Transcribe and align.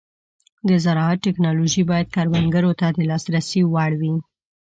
د 0.67 0.69
زراعت 0.83 1.17
ټيکنالوژي 1.25 1.83
باید 1.91 2.11
کروندګرو 2.15 2.71
ته 2.79 2.87
د 2.97 2.99
لاسرسي 3.09 3.61
وړ 3.73 3.91
وي. 4.01 4.13